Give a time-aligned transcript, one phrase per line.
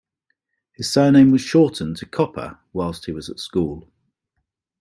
[0.73, 3.87] His surname was shortened to Kopa whilst he was at school.